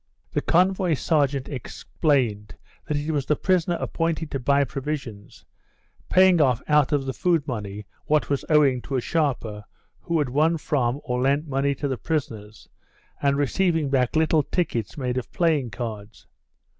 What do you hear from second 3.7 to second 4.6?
appointed to